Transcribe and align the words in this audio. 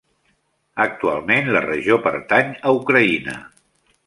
Actualment 0.85 1.51
la 1.57 1.61
regió 1.67 1.99
pertany 2.09 2.53
a 2.55 2.75
Ucraïna. 2.83 3.39